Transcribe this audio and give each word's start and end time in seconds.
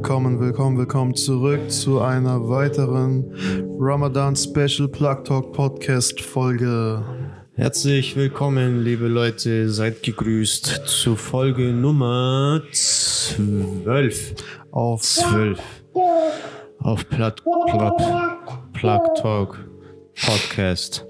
Willkommen, 0.00 0.40
willkommen, 0.40 0.78
willkommen 0.78 1.14
zurück 1.14 1.70
zu 1.70 2.00
einer 2.00 2.48
weiteren 2.48 3.34
Ramadan 3.78 4.34
Special 4.34 4.88
Plug 4.88 5.24
Talk 5.24 5.52
Podcast 5.52 6.22
Folge. 6.22 7.04
Herzlich 7.54 8.16
willkommen, 8.16 8.82
liebe 8.82 9.08
Leute, 9.08 9.68
seid 9.68 10.02
gegrüßt 10.02 10.84
zu 10.86 11.16
Folge 11.16 11.74
Nummer 11.74 12.62
12. 12.72 14.36
Auf 14.70 15.02
12. 15.02 15.60
Auf 16.78 17.06
Plug, 17.10 17.34
Plug, 17.66 17.96
Plug 18.72 19.14
Talk 19.16 19.58
Podcast. 20.14 21.04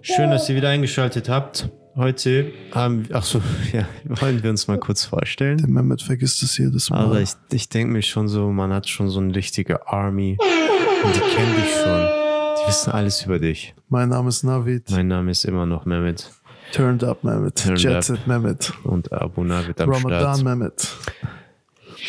Schön, 0.00 0.30
dass 0.30 0.48
ihr 0.48 0.56
wieder 0.56 0.70
eingeschaltet 0.70 1.28
habt. 1.28 1.70
Heute 1.94 2.52
haben 2.72 3.08
wir, 3.08 3.16
ach 3.16 3.24
so, 3.24 3.42
ja, 3.72 3.86
wollen 4.04 4.42
wir 4.42 4.50
uns 4.50 4.66
mal 4.66 4.78
kurz 4.78 5.04
vorstellen. 5.04 5.58
Der 5.58 5.68
Mehmet 5.68 6.00
vergisst 6.00 6.42
es 6.42 6.56
jedes 6.56 6.88
Mal. 6.88 7.04
Aber 7.04 7.20
ich, 7.20 7.32
ich 7.52 7.68
denke 7.68 7.92
mir 7.92 8.02
schon 8.02 8.28
so, 8.28 8.50
man 8.50 8.72
hat 8.72 8.88
schon 8.88 9.10
so 9.10 9.20
eine 9.20 9.34
richtige 9.34 9.86
Army 9.88 10.38
und 11.04 11.14
die 11.14 11.20
kennen 11.20 11.54
dich 11.56 11.70
schon. 11.70 12.08
Die 12.62 12.68
wissen 12.68 12.92
alles 12.92 13.24
über 13.26 13.38
dich. 13.38 13.74
mein 13.88 14.08
Name 14.08 14.30
ist 14.30 14.42
Navid. 14.42 14.90
Mein 14.90 15.08
Name 15.08 15.30
ist 15.30 15.44
immer 15.44 15.66
noch 15.66 15.84
Mehmet 15.84 16.30
Turned 16.72 17.04
up 17.04 17.22
Mehmet. 17.22 17.62
Turned 17.62 17.82
Jet 17.82 17.96
up. 17.96 18.04
Set 18.04 18.26
Mehmet. 18.26 18.72
und 18.84 19.12
Abu 19.12 19.44
Navid 19.44 19.78
am 19.80 19.90
Ramadan 19.90 20.38
Start. 20.38 20.44
Mehmet. 20.44 20.96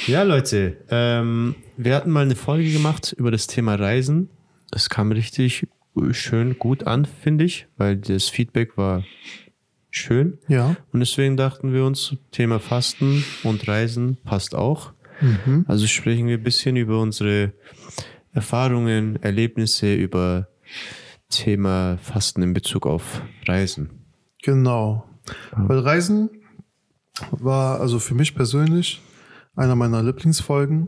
Ja, 0.08 0.24
Leute, 0.24 0.78
ähm, 0.90 1.56
wir 1.76 1.96
hatten 1.96 2.10
mal 2.10 2.24
eine 2.24 2.36
Folge 2.36 2.72
gemacht 2.72 3.14
über 3.18 3.32
das 3.32 3.48
Thema 3.48 3.76
Reisen. 3.76 4.30
Es 4.72 4.90
kam 4.90 5.12
richtig 5.12 5.68
schön 6.12 6.58
gut 6.58 6.88
an, 6.88 7.06
finde 7.06 7.44
ich, 7.44 7.68
weil 7.78 7.98
das 7.98 8.30
Feedback 8.30 8.78
war 8.78 9.04
schön. 9.96 10.40
Ja. 10.48 10.76
Und 10.92 11.00
deswegen 11.00 11.38
dachten 11.38 11.72
wir 11.72 11.86
uns, 11.86 12.16
Thema 12.32 12.60
Fasten 12.60 13.24
und 13.44 13.68
Reisen 13.68 14.18
passt 14.24 14.56
auch. 14.56 14.94
Mhm. 15.22 15.66
Also 15.68 15.88
sprechen 15.88 16.28
wir 16.28 16.38
ein 16.38 16.44
bisschen 16.44 16.76
über 16.76 17.00
unsere 17.00 17.54
Erfahrungen, 18.32 19.22
Erlebnisse, 19.22 19.94
über 19.94 20.48
Thema 21.30 21.98
Fasten 22.02 22.42
in 22.42 22.54
Bezug 22.54 22.88
auf 22.88 23.22
Reisen. 23.48 24.06
Genau. 24.42 25.08
Weil 25.56 25.80
Reisen 25.80 26.30
war 27.32 27.80
also 27.80 28.00
für 28.00 28.16
mich 28.16 28.36
persönlich 28.36 29.02
einer 29.56 29.76
meiner 29.76 30.02
Lieblingsfolgen. 30.02 30.88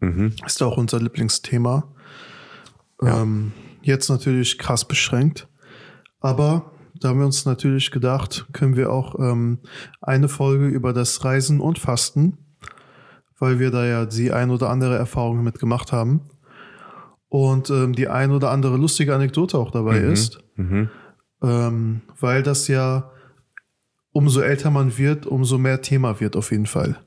Mhm. 0.00 0.34
Ist 0.44 0.62
auch 0.62 0.78
unser 0.78 1.00
Lieblingsthema. 1.00 1.94
Ähm, 3.02 3.52
jetzt 3.82 4.08
natürlich 4.08 4.58
krass 4.58 4.86
beschränkt. 4.88 5.48
Aber 6.20 6.72
da 7.02 7.08
haben 7.08 7.18
wir 7.18 7.26
uns 7.26 7.44
natürlich 7.44 7.90
gedacht, 7.90 8.46
können 8.52 8.76
wir 8.76 8.92
auch 8.92 9.18
ähm, 9.18 9.58
eine 10.00 10.28
Folge 10.28 10.68
über 10.68 10.92
das 10.92 11.24
Reisen 11.24 11.60
und 11.60 11.78
Fasten, 11.78 12.38
weil 13.38 13.58
wir 13.58 13.70
da 13.70 13.84
ja 13.84 14.06
die 14.06 14.32
ein 14.32 14.50
oder 14.50 14.70
andere 14.70 14.96
Erfahrung 14.96 15.42
mit 15.42 15.58
gemacht 15.58 15.92
haben. 15.92 16.22
Und 17.28 17.70
ähm, 17.70 17.94
die 17.94 18.08
ein 18.08 18.30
oder 18.30 18.50
andere 18.50 18.76
lustige 18.76 19.14
Anekdote 19.14 19.56
auch 19.56 19.70
dabei 19.70 19.98
ist. 19.98 20.40
Mhm. 20.56 20.90
Ähm, 21.42 22.02
weil 22.20 22.42
das 22.42 22.68
ja, 22.68 23.10
umso 24.12 24.40
älter 24.40 24.70
man 24.70 24.96
wird, 24.98 25.26
umso 25.26 25.56
mehr 25.56 25.80
Thema 25.80 26.20
wird 26.20 26.36
auf 26.36 26.50
jeden 26.50 26.66
Fall. 26.66 26.98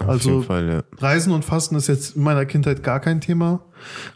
Auf 0.00 0.08
Also 0.08 0.42
Fall, 0.42 0.68
ja. 0.68 0.84
Reisen 0.98 1.32
und 1.32 1.44
Fasten 1.44 1.74
ist 1.76 1.86
jetzt 1.88 2.16
in 2.16 2.22
meiner 2.22 2.44
Kindheit 2.46 2.82
gar 2.82 3.00
kein 3.00 3.20
Thema, 3.20 3.64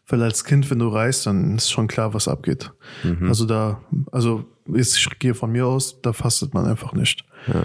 weil 0.08 0.22
als 0.22 0.44
Kind, 0.44 0.70
wenn 0.70 0.78
du 0.78 0.88
reist, 0.88 1.26
dann 1.26 1.56
ist 1.56 1.70
schon 1.70 1.88
klar, 1.88 2.12
was 2.14 2.28
abgeht. 2.28 2.70
Mhm. 3.02 3.28
Also 3.28 3.46
da, 3.46 3.80
also 4.12 4.44
ich 4.74 5.08
gehe 5.18 5.34
von 5.34 5.50
mir 5.50 5.66
aus, 5.66 6.00
da 6.02 6.12
fastet 6.12 6.54
man 6.54 6.66
einfach 6.66 6.92
nicht. 6.92 7.24
Ja. 7.46 7.62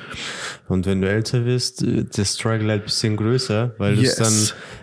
Und 0.70 0.86
wenn 0.86 1.02
du 1.02 1.10
älter 1.10 1.46
wirst, 1.46 1.84
äh, 1.84 2.06
der 2.06 2.24
Struggle 2.26 2.70
halt 2.70 2.82
ein 2.84 2.86
bisschen 2.86 3.18
größer, 3.18 3.76
weil 3.78 4.00
Yes. 4.00 4.16
du 4.16 4.24
dann 4.24 4.34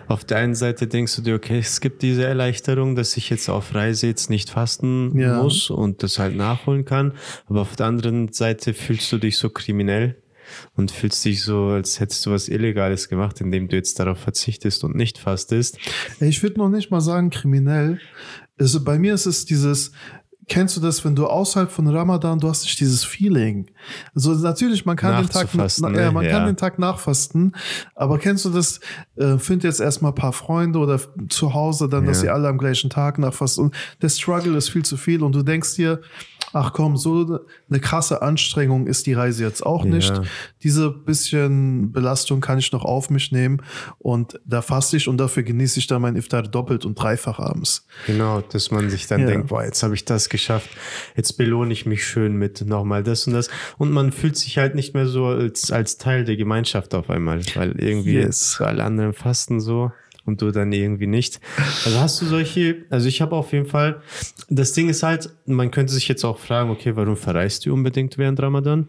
auf 0.07 0.23
der 0.23 0.37
einen 0.37 0.53
Seite 0.55 0.85
denkst 0.87 1.15
du 1.15 1.21
dir, 1.23 1.35
okay, 1.35 1.57
es 1.57 1.81
gibt 1.81 2.03
diese 2.03 2.23
Erleichterung, 2.25 2.95
dass 2.95 3.17
ich 3.17 3.29
jetzt 3.31 3.49
auf 3.49 3.73
Reise 3.73 4.05
jetzt 4.07 4.29
nicht 4.29 4.51
fasten 4.51 5.17
Ja. 5.17 5.41
muss 5.41 5.69
und 5.71 6.03
das 6.03 6.19
halt 6.19 6.35
nachholen 6.35 6.85
kann. 6.85 7.13
Aber 7.47 7.61
auf 7.61 7.75
der 7.75 7.87
anderen 7.87 8.31
Seite 8.31 8.73
fühlst 8.75 9.11
du 9.11 9.17
dich 9.17 9.37
so 9.39 9.49
kriminell 9.49 10.21
und 10.75 10.91
fühlst 10.91 11.23
dich 11.25 11.43
so, 11.43 11.67
als 11.67 11.99
hättest 11.99 12.25
du 12.25 12.31
was 12.31 12.47
Illegales 12.49 13.09
gemacht, 13.09 13.41
indem 13.41 13.67
du 13.67 13.75
jetzt 13.75 13.99
darauf 13.99 14.19
verzichtest 14.19 14.83
und 14.83 14.95
nicht 14.95 15.17
fastest. 15.17 15.77
Ich 16.19 16.41
würde 16.43 16.59
noch 16.59 16.69
nicht 16.69 16.91
mal 16.91 17.01
sagen 17.01 17.29
kriminell. 17.29 17.99
Also 18.59 18.83
bei 18.83 18.99
mir 18.99 19.13
ist 19.13 19.25
es 19.25 19.45
dieses, 19.45 19.91
kennst 20.47 20.75
du 20.75 20.81
das, 20.81 21.03
wenn 21.05 21.15
du 21.15 21.25
außerhalb 21.27 21.71
von 21.71 21.87
Ramadan, 21.87 22.39
du 22.39 22.49
hast 22.49 22.63
nicht 22.63 22.79
dieses 22.79 23.03
Feeling. 23.03 23.71
Also 24.13 24.33
natürlich, 24.33 24.85
man 24.85 24.97
kann 24.97 25.21
den 25.23 25.29
Tag, 25.29 25.47
na, 25.53 25.65
ja, 25.89 25.89
ne? 25.89 26.11
man 26.11 26.25
kann 26.27 26.41
Ja. 26.41 26.45
den 26.45 26.57
Tag 26.57 26.79
nachfasten, 26.79 27.55
aber 27.95 28.19
kennst 28.19 28.43
du 28.45 28.49
das, 28.49 28.79
äh, 29.15 29.37
find 29.37 29.63
jetzt 29.63 29.79
erstmal 29.79 30.11
ein 30.11 30.15
paar 30.15 30.33
Freunde 30.33 30.79
oder 30.79 30.99
zu 31.29 31.53
Hause 31.53 31.87
dann, 31.87 32.05
dass 32.05 32.17
Ja. 32.17 32.21
sie 32.23 32.29
alle 32.29 32.47
am 32.49 32.57
gleichen 32.57 32.89
Tag 32.89 33.19
nachfasten 33.19 33.65
und 33.65 33.75
der 34.01 34.09
Struggle 34.09 34.57
ist 34.57 34.69
viel 34.69 34.83
zu 34.83 34.97
viel 34.97 35.23
und 35.23 35.33
du 35.33 35.43
denkst 35.43 35.75
dir, 35.75 36.01
ach 36.51 36.73
komm, 36.73 36.97
so 36.97 37.39
eine 37.69 37.79
krasse 37.79 38.21
Anstrengung 38.21 38.87
ist 38.87 39.05
die 39.07 39.13
Reise 39.13 39.43
jetzt 39.43 39.65
auch 39.65 39.85
nicht. 39.85 40.09
Ja. 40.09 40.23
Diese 40.63 40.89
bisschen 40.91 41.91
Belastung 41.91 42.41
kann 42.41 42.57
ich 42.59 42.71
noch 42.71 42.83
auf 42.85 43.09
mich 43.09 43.31
nehmen 43.31 43.61
und 43.99 44.39
da 44.45 44.61
faste 44.61 44.97
ich 44.97 45.07
und 45.07 45.17
dafür 45.17 45.43
genieße 45.43 45.79
ich 45.79 45.87
dann 45.87 46.01
mein 46.01 46.15
Iftar 46.15 46.43
doppelt 46.43 46.85
und 46.85 46.95
dreifach 46.95 47.39
abends. 47.39 47.87
Genau, 48.07 48.41
dass 48.41 48.71
man 48.71 48.89
sich 48.89 49.07
dann 49.07 49.21
Ja. 49.21 49.27
denkt, 49.27 49.47
boah, 49.47 49.63
jetzt 49.63 49.81
habe 49.83 49.93
ich 49.95 50.05
das 50.05 50.29
geschafft, 50.29 50.69
jetzt 51.15 51.37
belohne 51.37 51.71
ich 51.73 51.85
mich 51.85 52.05
schön 52.05 52.35
mit 52.35 52.61
nochmal 52.65 53.03
das 53.03 53.25
und 53.27 53.33
das. 53.33 53.49
Und 53.77 53.91
man 53.91 54.11
fühlt 54.11 54.35
sich 54.37 54.57
halt 54.57 54.75
nicht 54.75 54.93
mehr 54.93 55.07
so 55.07 55.25
als, 55.27 55.71
als 55.71 55.97
Teil 55.97 56.23
der 56.25 56.37
Gemeinschaft 56.37 56.93
auf 56.95 57.09
einmal, 57.09 57.41
weil 57.55 57.71
irgendwie 57.79 58.13
Yes. 58.15 58.59
alle 58.61 58.83
anderen 58.83 59.13
fasten 59.13 59.59
so 59.59 59.91
und 60.25 60.41
du 60.41 60.51
dann 60.51 60.71
irgendwie 60.71 61.07
nicht. 61.07 61.39
Also 61.85 61.99
hast 61.99 62.21
du 62.21 62.25
solche, 62.25 62.85
also 62.89 63.07
ich 63.07 63.21
habe 63.21 63.35
auf 63.35 63.51
jeden 63.53 63.65
Fall, 63.65 64.01
das 64.49 64.73
Ding 64.73 64.89
ist 64.89 65.03
halt, 65.03 65.29
man 65.45 65.71
könnte 65.71 65.93
sich 65.93 66.07
jetzt 66.07 66.23
auch 66.23 66.39
fragen, 66.39 66.69
okay, 66.69 66.95
warum 66.95 67.17
verreist 67.17 67.65
du 67.65 67.73
unbedingt 67.73 68.17
während 68.17 68.41
Ramadan? 68.41 68.87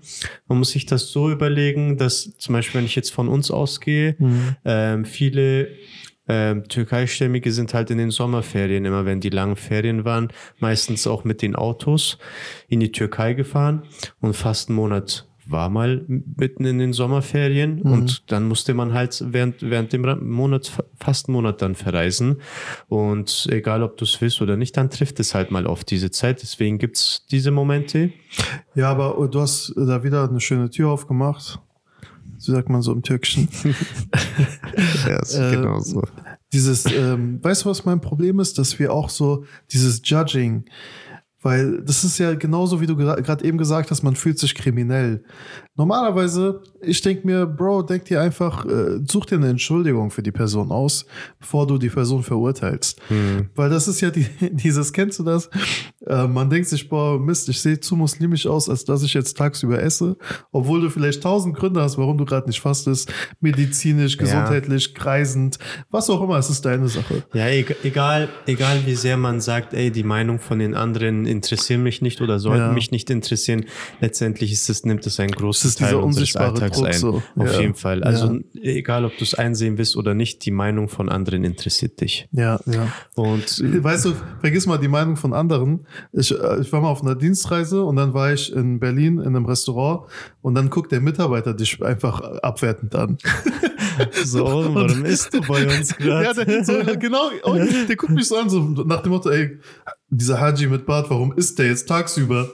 Man 0.49 0.59
muss 0.59 0.71
sich 0.71 0.87
das 0.87 1.09
so 1.11 1.31
überlegen, 1.31 1.99
dass 1.99 2.37
zum 2.39 2.55
Beispiel, 2.55 2.81
wenn 2.81 2.87
ich 2.87 2.97
jetzt 2.97 3.11
von 3.11 3.29
uns 3.29 3.51
ausgehe, 3.51 4.17
ähm, 4.65 5.05
viele 5.05 5.69
ähm, 6.29 6.67
Türkeistämmige 6.69 7.53
sind 7.53 7.75
halt 7.75 7.91
in 7.91 7.99
den 7.99 8.11
Sommerferien, 8.11 8.85
immer 8.85 9.05
wenn 9.05 9.21
die 9.21 9.31
langen 9.31 9.57
Ferien 9.57 10.05
waren, 10.05 10.29
meistens 10.59 11.07
auch 11.07 11.25
mit 11.25 11.43
den 11.43 11.55
Autos 11.55 12.19
in 12.69 12.81
die 12.81 12.93
Türkei 12.93 13.35
gefahren 13.35 13.83
und 14.21 14.35
fast 14.35 14.69
einen 14.69 14.77
Monat 14.77 15.27
war 15.47 15.69
mal 15.69 16.05
mitten 16.09 16.65
in 16.65 16.79
den 16.79 16.93
Sommerferien 16.93 17.83
und 17.83 18.31
dann 18.31 18.49
musste 18.49 18.75
man 18.75 18.93
halt 18.95 19.23
während, 19.29 19.63
während 19.63 19.93
dem 19.93 20.03
Monat, 20.31 20.73
fast 20.97 21.29
Monat 21.29 21.61
dann 21.63 21.75
verreisen 21.75 22.41
und 22.89 23.47
egal 23.51 23.83
ob 23.83 23.97
du 23.97 24.05
es 24.05 24.21
willst 24.21 24.41
oder 24.41 24.57
nicht, 24.57 24.77
dann 24.77 24.91
trifft 24.91 25.21
es 25.21 25.35
halt 25.35 25.51
mal 25.51 25.67
auf 25.67 25.85
diese 25.85 26.11
Zeit, 26.11 26.43
deswegen 26.43 26.79
gibt's 26.79 27.27
diese 27.31 27.51
Momente. 27.51 28.13
Ja, 28.75 28.91
aber 28.91 29.29
du 29.29 29.41
hast 29.41 29.73
da 29.77 30.03
wieder 30.03 30.29
eine 30.29 30.41
schöne 30.41 30.71
Tür 30.71 30.91
aufgemacht. 30.91 31.61
So 32.39 32.53
sagt 32.53 32.69
man 32.69 32.83
so 32.83 32.93
im 32.93 33.03
Türkischen. 33.03 33.49
Ja, 35.07 35.21
ist 35.21 35.35
Äh, 35.37 35.53
genau 35.57 35.79
so. 35.81 36.03
Dieses, 36.53 36.85
ähm, 36.87 37.39
weißt 37.43 37.65
du, 37.65 37.71
was 37.71 37.85
mein 37.85 38.01
Problem 38.01 38.41
ist? 38.41 38.59
Dass 38.59 38.79
wir 38.79 38.93
auch 38.93 39.09
so 39.09 39.45
dieses 39.73 40.01
Judging, 40.05 40.65
weil 41.45 41.83
das 41.83 42.05
ist 42.05 42.17
ja 42.17 42.35
genauso, 42.35 42.81
wie 42.81 42.87
du 42.87 42.97
gerade 42.97 43.45
eben 43.45 43.59
gesagt 43.59 43.91
hast, 43.91 44.03
man 44.03 44.17
fühlt 44.17 44.39
sich 44.39 44.55
kriminell. 44.55 45.23
Normalerweise, 45.77 46.63
ich 46.81 47.03
denke 47.03 47.27
mir, 47.27 47.47
Bro, 47.47 47.83
denk 47.83 48.07
dir 48.07 48.23
einfach, 48.23 48.65
äh, 48.65 49.01
such 49.07 49.27
dir 49.27 49.37
eine 49.37 49.49
Entschuldigung 49.49 50.11
für 50.11 50.23
die 50.23 50.33
Person 50.33 50.73
aus, 50.73 51.05
bevor 51.39 51.67
du 51.67 51.77
die 51.77 51.91
Person 51.91 52.23
verurteilst. 52.23 52.99
Hm. 53.09 53.51
Weil 53.55 53.69
das 53.69 53.89
ist 53.89 54.01
ja 54.01 54.11
die, 54.11 54.27
dieses, 54.53 54.95
kennst 54.95 55.19
du 55.19 55.23
das? 55.23 55.51
Äh, 56.07 56.27
man 56.27 56.51
denkt 56.51 56.69
sich, 56.69 56.89
boah, 56.89 57.19
Mist, 57.19 57.49
ich 57.49 57.61
sehe 57.61 57.81
zu 57.81 57.97
muslimisch 57.97 58.47
aus, 58.47 58.69
als 58.69 58.85
dass 58.85 59.03
ich 59.03 59.15
jetzt 59.15 59.37
tagsüber 59.37 59.83
esse, 59.83 60.17
obwohl 60.53 60.81
du 60.81 60.91
vielleicht 60.91 61.23
tausend 61.23 61.57
Gründe 61.57 61.81
hast, 61.81 61.97
warum 61.99 62.19
du 62.19 62.25
gerade 62.25 62.47
nicht 62.47 62.61
fastest, 62.61 63.13
medizinisch, 63.41 64.17
gesundheitlich, 64.17 64.95
kreisend, 64.95 65.59
was 65.91 66.11
auch 66.11 66.23
immer, 66.23 66.39
es 66.39 66.51
ist 66.51 66.65
deine 66.65 66.89
Sache. 66.89 67.25
Ja, 67.33 67.47
eg- 67.47 67.77
egal, 67.85 68.29
egal 68.47 68.81
wie 68.87 68.95
sehr 68.95 69.17
man 69.17 69.41
sagt, 69.41 69.75
ey, 69.75 69.91
die 69.91 70.03
Meinung 70.03 70.41
von 70.41 70.59
den 70.59 70.75
anderen 70.75 71.27
interessieren 71.27 71.83
mich 71.83 72.03
nicht 72.03 72.21
oder 72.21 72.39
sollten 72.39 72.61
Ja. 72.67 72.73
mich 72.73 72.91
nicht 72.91 73.11
interessieren, 73.11 73.67
letztendlich 74.01 74.53
ist 74.53 74.69
es, 74.71 74.85
nimmt 74.85 75.07
es 75.07 75.21
einen 75.21 75.31
großen 75.33 75.69
Es 75.69 75.77
Teil 75.77 75.95
unseres 75.97 76.37
Alltags 76.37 76.79
Druck 76.79 76.87
ein. 76.89 76.93
so. 76.95 77.23
Auf 77.37 77.53
Ja. 77.55 77.61
jeden 77.61 77.75
Fall. 77.75 78.03
Also 78.03 78.35
Ja. 78.35 78.41
egal, 78.63 79.05
ob 79.05 79.17
du 79.17 79.25
es 79.25 79.35
einsehen 79.35 79.79
willst 79.79 79.97
oder 79.97 80.15
nicht, 80.15 80.45
die 80.45 80.51
Meinung 80.51 80.89
von 80.89 81.09
anderen 81.09 81.45
interessiert 81.45 82.01
dich. 82.01 82.29
Ja, 82.33 82.61
ja. 82.67 82.89
Und 83.15 83.63
Weißt 83.85 84.05
du, 84.07 84.13
vergiss 84.41 84.67
mal 84.67 84.79
die 84.79 84.89
Meinung 84.89 85.17
von 85.17 85.33
anderen. 85.33 85.87
Ich, 86.13 86.31
äh, 86.31 86.61
ich 86.61 86.73
war 86.73 86.81
mal 86.81 86.89
auf 86.89 87.03
einer 87.03 87.15
Dienstreise 87.15 87.85
und 87.85 87.97
dann 87.97 88.15
war 88.15 88.33
ich 88.33 88.53
in 88.53 88.81
Berlin 88.81 89.19
in 89.19 89.29
einem 89.29 89.47
Restaurant 89.47 90.09
und 90.43 90.55
dann 90.55 90.71
guckt 90.71 90.93
der 90.93 91.01
Mitarbeiter 91.01 91.55
dich 91.55 91.83
einfach 91.83 92.21
abwertend 92.21 92.95
an. 92.95 93.19
So, 94.25 94.45
warum 94.45 95.05
isst 95.05 95.33
du 95.35 95.41
bei 95.43 95.67
uns 95.67 95.97
gerade? 95.97 96.25
Ja, 96.25 96.45
der, 96.45 96.65
so, 96.65 96.73
genau, 96.99 97.31
der 97.89 97.97
guckt 97.97 98.13
mich 98.13 98.27
so 98.27 98.37
an, 98.37 98.49
so 98.49 98.61
nach 98.61 99.03
dem 99.03 99.13
Motto, 99.13 99.31
ey, 99.31 99.59
dieser 100.11 100.41
Haji 100.41 100.69
mit 100.69 100.87
Bart, 100.87 101.11
warum 101.11 101.33
isst 101.33 101.59
der 101.59 101.67
jetzt 101.67 101.89
tagsüber? 101.89 102.49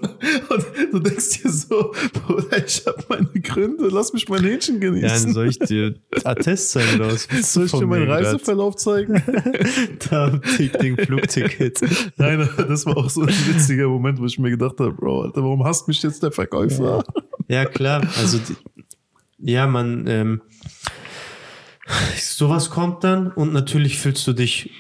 Und 0.49 0.67
du 0.93 0.99
denkst 0.99 1.43
dir 1.43 1.51
so, 1.51 1.93
Bruder, 2.13 2.65
ich 2.65 2.85
habe 2.87 3.05
meine 3.09 3.29
Gründe, 3.43 3.89
lass 3.89 4.13
mich 4.13 4.29
mein 4.29 4.43
Hähnchen 4.43 4.77
Ja, 4.81 4.91
dann 4.91 5.01
genießen. 5.01 5.33
soll 5.35 5.49
ich 5.49 5.59
dir 5.59 5.95
Attest 6.25 6.71
zeigen 6.71 6.97
oder 6.97 7.13
was? 7.13 7.29
Soll 7.53 7.67
ich 7.67 7.73
dir 7.73 7.87
meinen? 7.87 8.09
Reiseverlauf 8.11 8.77
zeigen? 8.77 9.23
Da, 10.11 10.41
Ding, 10.59 10.97
Flugticket. 10.97 11.81
Nein, 12.17 12.49
das 12.57 12.87
war 12.87 12.97
auch 12.97 13.11
so 13.11 13.23
ein 13.23 13.29
witziger 13.29 13.89
Moment, 13.89 14.19
wo 14.21 14.25
ich 14.25 14.39
mir 14.39 14.51
gedacht 14.51 14.79
habe, 14.79 14.93
Bro, 14.93 15.23
Alter, 15.23 15.43
warum 15.43 15.65
hasst 15.65 15.87
mich 15.87 16.03
jetzt 16.03 16.23
der 16.23 16.33
Verkäufer? 16.33 17.05
Ja, 17.49 17.65
klar. 17.67 18.03
Also, 18.19 18.39
die, 18.39 18.57
ja, 19.39 19.67
man, 19.67 20.07
ähm, 20.07 20.41
sowas 22.19 22.71
kommt 22.71 23.05
dann 23.05 23.31
und 23.31 23.53
natürlich 23.53 23.99
fühlst 23.99 24.27
du 24.27 24.33
dich 24.33 24.71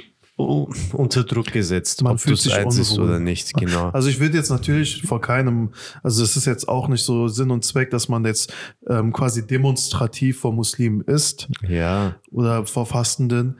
unter 0.92 1.24
Druck 1.24 1.52
gesetzt, 1.52 2.02
Man 2.02 2.14
ob 2.14 2.20
fühlt 2.20 2.38
sich 2.38 2.54
einsehst 2.54 2.92
unwohl. 2.92 3.10
oder 3.10 3.20
nicht. 3.20 3.52
Genau. 3.54 3.90
Also 3.90 4.08
ich 4.08 4.20
würde 4.20 4.36
jetzt 4.36 4.50
natürlich 4.50 5.02
vor 5.02 5.20
keinem, 5.20 5.70
also 6.02 6.22
es 6.22 6.36
ist 6.36 6.46
jetzt 6.46 6.68
auch 6.68 6.88
nicht 6.88 7.04
so 7.04 7.28
Sinn 7.28 7.50
und 7.50 7.64
Zweck, 7.64 7.90
dass 7.90 8.08
man 8.08 8.24
jetzt 8.24 8.52
ähm, 8.88 9.12
quasi 9.12 9.46
demonstrativ 9.46 10.40
vor 10.40 10.52
Muslimen 10.52 11.02
ist 11.02 11.48
ja, 11.66 12.16
oder 12.30 12.66
vor 12.66 12.86
Fastenden. 12.86 13.58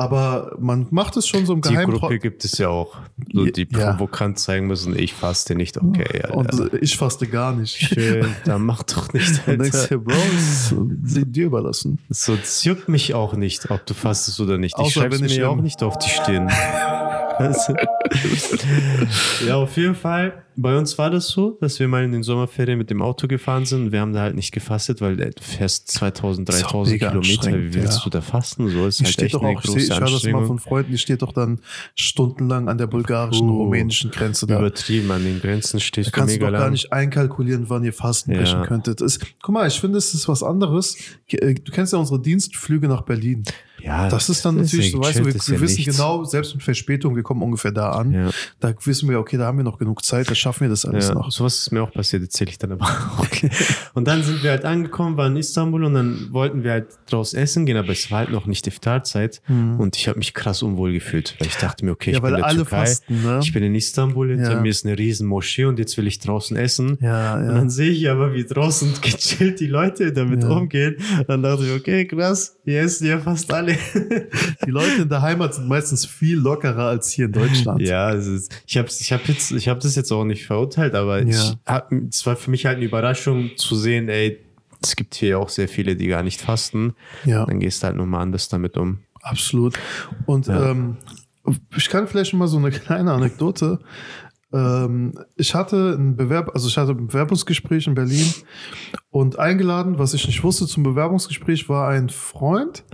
Aber 0.00 0.56
man 0.58 0.86
macht 0.90 1.18
es 1.18 1.28
schon 1.28 1.44
so 1.44 1.52
im 1.52 1.60
die 1.60 1.74
Geheimen. 1.74 1.98
Gruppe 1.98 2.18
gibt 2.18 2.42
es 2.46 2.56
ja 2.56 2.68
auch, 2.68 2.96
so 3.34 3.44
die 3.44 3.68
Ja. 3.70 3.90
provokant 3.92 4.38
zeigen 4.38 4.66
müssen, 4.66 4.98
ich 4.98 5.12
faste 5.12 5.54
nicht, 5.54 5.76
okay. 5.76 6.22
Alter. 6.22 6.36
Und 6.38 6.72
ich 6.80 6.96
faste 6.96 7.26
gar 7.26 7.54
nicht. 7.54 7.76
Schön, 7.76 8.34
dann 8.46 8.64
mach 8.64 8.82
doch 8.84 9.12
nicht, 9.12 9.28
Und 9.46 9.60
denkst 9.60 9.76
Alter. 9.76 9.88
dir, 9.88 9.98
Bro, 9.98 10.14
ist 10.14 10.74
dir 11.26 11.44
überlassen. 11.44 11.98
So, 12.08 12.38
juckt 12.62 12.88
mich 12.88 13.12
auch 13.12 13.34
nicht, 13.34 13.70
ob 13.70 13.84
du 13.84 13.92
fastest 13.92 14.40
oder 14.40 14.56
nicht. 14.56 14.74
Ich 14.78 14.84
Außer 14.86 15.00
schreib's 15.02 15.20
wenn 15.20 15.26
ich 15.26 15.36
mir 15.36 15.50
auch 15.50 15.60
nicht 15.60 15.82
auf 15.82 15.98
die 15.98 16.08
Stirn. 16.08 16.50
Ja, 19.46 19.56
auf 19.56 19.76
jeden 19.76 19.94
Fall. 19.94 20.42
Bei 20.62 20.76
uns 20.76 20.98
war 20.98 21.10
das 21.10 21.28
so, 21.28 21.56
dass 21.60 21.78
wir 21.80 21.88
mal 21.88 22.04
in 22.04 22.12
den 22.12 22.22
Sommerferien 22.22 22.76
mit 22.76 22.90
dem 22.90 23.00
Auto 23.00 23.26
gefahren 23.28 23.64
sind. 23.64 23.92
Wir 23.92 24.00
haben 24.00 24.12
da 24.12 24.20
halt 24.20 24.34
nicht 24.36 24.52
gefastet, 24.52 25.00
weil 25.00 25.16
du 25.16 25.30
fährst 25.40 25.88
2000, 25.90 26.48
Ist 26.50 26.64
auch 26.66 26.70
3000 26.72 26.92
mega 26.92 27.08
Kilometer. 27.10 27.52
Wie 27.58 27.74
willst 27.74 27.98
ja. 27.98 28.04
du 28.04 28.10
da 28.10 28.20
fasten? 28.20 28.68
So 28.68 28.86
ist 28.86 29.00
Die 29.00 29.04
halt 29.04 29.12
steht 29.14 29.24
echt 29.26 29.34
doch 29.36 29.42
eine 29.42 29.56
auch, 29.56 29.60
ich, 29.64 29.66
große 29.66 29.80
seh- 29.80 29.92
ich 29.94 30.00
höre 30.00 30.10
das 30.10 30.24
mal 30.24 30.44
von 30.44 30.58
Freunden, 30.58 30.92
die 30.92 30.98
steht 30.98 31.22
doch 31.22 31.32
dann 31.32 31.60
stundenlang 31.94 32.68
an 32.68 32.78
der 32.78 32.86
bulgarischen, 32.86 33.48
Uh, 33.48 33.62
rumänischen 33.62 34.10
Grenze 34.10 34.46
da. 34.46 34.58
Übertrieben, 34.58 35.10
an 35.10 35.24
den 35.24 35.40
Grenzen 35.40 35.78
Da 35.78 35.80
stehst 35.80 36.08
du 36.08 36.12
kannst 36.12 36.36
du 36.36 36.40
doch 36.40 36.52
gar 36.52 36.70
nicht 36.70 36.92
einkalkulieren, 36.92 37.68
wann 37.70 37.84
ihr 37.84 37.92
Fasten 37.92 38.32
Ja. 38.32 38.38
brechen 38.40 38.62
könntet. 38.62 39.00
Es, 39.00 39.18
guck 39.42 39.54
mal, 39.54 39.66
ich 39.66 39.80
finde, 39.80 39.98
es 39.98 40.14
ist 40.14 40.28
was 40.28 40.42
anderes. 40.42 40.96
Äh, 41.28 41.54
Du 41.54 41.72
kennst 41.72 41.92
ja 41.92 41.98
unsere 41.98 42.20
Dienstflüge 42.20 42.88
nach 42.88 43.02
Berlin. 43.02 43.44
Ja, 43.82 44.08
Das 44.10 44.28
ist 44.28 44.44
dann 44.44 44.56
ja 44.56 44.62
natürlich, 44.64 44.92
so 44.92 45.00
weißt 45.00 45.20
du, 45.20 45.24
wir, 45.24 45.34
ist 45.34 45.48
wir 45.48 45.54
ja 45.56 45.60
wissen 45.62 45.76
nichts. 45.78 45.96
genau, 45.96 46.24
selbst 46.24 46.54
mit 46.54 46.62
Verspätung, 46.62 47.16
wir 47.16 47.22
kommen 47.22 47.40
ungefähr 47.42 47.72
da 47.72 47.92
an. 47.92 48.12
Ja. 48.12 48.30
Da 48.60 48.74
wissen 48.84 49.08
wir, 49.08 49.18
okay, 49.18 49.38
da 49.38 49.46
haben 49.46 49.56
wir 49.56 49.64
noch 49.64 49.78
genug 49.78 50.04
Zeit, 50.04 50.28
da 50.30 50.34
schaffen 50.34 50.49
wir 50.58 50.68
das 50.68 50.84
alles 50.84 51.08
Ja, 51.08 51.14
noch. 51.14 51.30
sowas 51.30 51.58
ist 51.58 51.70
mir 51.70 51.82
auch 51.82 51.92
passiert, 51.92 52.22
erzähle 52.22 52.50
ich 52.50 52.58
dann 52.58 52.72
aber 52.72 52.84
auch. 52.86 53.26
Und 53.94 54.08
dann 54.08 54.22
sind 54.24 54.42
wir 54.42 54.50
halt 54.50 54.64
angekommen, 54.64 55.16
waren 55.16 55.32
in 55.32 55.38
Istanbul 55.38 55.84
und 55.84 55.94
dann 55.94 56.32
wollten 56.32 56.64
wir 56.64 56.72
halt 56.72 56.86
draus 57.08 57.34
essen 57.34 57.66
gehen, 57.66 57.76
aber 57.76 57.92
es 57.92 58.10
war 58.10 58.18
halt 58.20 58.30
noch 58.30 58.46
nicht 58.46 58.66
Iftarzeit 58.66 59.42
und 59.48 59.96
ich 59.96 60.08
habe 60.08 60.18
mich 60.18 60.34
krass 60.34 60.62
unwohl 60.62 60.92
gefühlt, 60.92 61.36
weil 61.38 61.48
ich 61.48 61.56
dachte 61.56 61.84
mir, 61.84 61.92
okay, 61.92 62.10
Mhm. 62.10 62.14
Ja, 62.14 62.18
ich 62.18 62.22
weil 62.22 62.30
bin 62.32 62.36
in 62.36 62.40
der 62.42 62.48
alle 62.48 62.56
Türkei, 62.56 62.86
fasten, 62.86 63.22
ne? 63.22 63.40
ich 63.42 63.52
bin 63.52 63.62
in 63.62 63.74
Istanbul, 63.74 64.30
hinter 64.30 64.52
Ja. 64.52 64.60
mir 64.60 64.70
ist 64.70 64.86
eine 64.86 64.98
riesen 64.98 65.26
Moschee 65.28 65.66
und 65.66 65.78
jetzt 65.78 65.96
will 65.98 66.06
ich 66.06 66.18
draußen 66.18 66.56
essen. 66.56 66.96
Ja, 67.00 67.34
Und 67.36 67.44
ja. 67.44 67.52
dann 67.54 67.68
sehe 67.70 67.90
ich 67.90 68.08
aber, 68.10 68.32
wie 68.32 68.44
draußen 68.44 68.94
gechillt 69.02 69.60
die 69.60 69.66
Leute 69.66 70.12
damit 70.12 70.42
Ja. 70.42 70.48
umgehen. 70.48 70.96
Dann 71.26 71.42
dachte 71.42 71.66
ich, 71.66 71.72
okay, 71.78 72.06
krass, 72.06 72.56
hier 72.64 72.80
essen 72.80 73.06
ja 73.06 73.18
fast 73.18 73.52
alle. 73.52 73.76
Die 74.66 74.70
Leute 74.70 75.02
in 75.02 75.08
der 75.08 75.22
Heimat 75.22 75.54
sind 75.54 75.68
meistens 75.68 76.06
viel 76.06 76.36
lockerer 76.38 76.86
als 76.86 77.10
hier 77.10 77.26
in 77.26 77.32
Deutschland. 77.32 77.80
Ja, 77.82 78.10
ist, 78.10 78.52
ich 78.66 78.76
habe 78.78 78.88
ich 78.88 79.12
hab 79.12 79.26
jetzt, 79.28 79.50
ich 79.52 79.68
habe 79.68 79.80
das 79.80 79.94
jetzt 79.96 80.10
auch 80.12 80.24
nicht 80.24 80.39
verurteilt, 80.46 80.94
aber 80.94 81.22
Ja. 81.22 81.54
hab, 81.66 81.92
es 81.92 82.24
war 82.26 82.36
für 82.36 82.50
mich 82.50 82.66
halt 82.66 82.76
eine 82.76 82.86
Überraschung 82.86 83.50
zu 83.56 83.74
sehen, 83.76 84.08
ey, 84.08 84.38
es 84.82 84.96
gibt 84.96 85.14
hier 85.14 85.38
auch 85.38 85.48
sehr 85.50 85.68
viele, 85.68 85.94
die 85.96 86.06
gar 86.06 86.22
nicht 86.22 86.40
fasten. 86.40 86.94
Ja. 87.24 87.44
Dann 87.46 87.60
gehst 87.60 87.82
du 87.82 87.88
halt 87.88 87.96
nochmal 87.96 88.22
anders 88.22 88.48
damit 88.48 88.76
um. 88.76 89.00
Absolut. 89.22 89.78
Und 90.26 90.46
Ja. 90.46 90.70
ähm, 90.70 90.96
ich 91.76 91.88
kann 91.90 92.06
vielleicht 92.08 92.32
mal 92.34 92.46
so 92.48 92.56
eine 92.58 92.70
kleine 92.70 93.12
Anekdote. 93.12 93.80
Ähm, 94.52 95.14
ich 95.36 95.54
hatte 95.54 95.96
ein 95.98 96.16
Bewerb, 96.16 96.50
also 96.54 96.66
ich 96.68 96.76
hatte 96.78 96.92
ein 96.92 97.06
Bewerbungsgespräch 97.08 97.86
in 97.86 97.94
Berlin 97.94 98.26
und 99.10 99.38
eingeladen, 99.38 99.98
was 99.98 100.14
ich 100.14 100.26
nicht 100.26 100.42
wusste 100.42 100.66
zum 100.66 100.82
Bewerbungsgespräch, 100.82 101.68
war 101.68 101.88
ein 101.88 102.08
Freund, 102.08 102.84